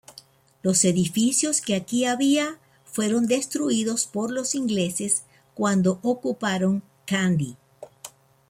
Los 0.63 0.83
edificios 0.83 1.61
que 1.61 1.75
aquí 1.75 2.05
había 2.05 2.57
fueron 2.85 3.27
destruidos 3.27 4.07
por 4.07 4.31
los 4.31 4.55
ingleses 4.55 5.21
cuando 5.53 5.99
ocuparon 6.01 6.81
Kandy. 7.05 7.55